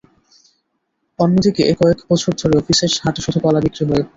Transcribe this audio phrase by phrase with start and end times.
[1.19, 4.09] অন্যদিকে কয়েক বছর ধরে অফিসের হাটে শুধু কলা বিক্রি হয়ে আসছে।